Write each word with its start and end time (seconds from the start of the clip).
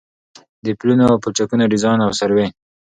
د 0.65 0.67
پلونو 0.79 1.03
او 1.11 1.17
پلچکونو 1.23 1.69
ډيزاين 1.71 1.99
او 2.03 2.11
سروې 2.19 2.47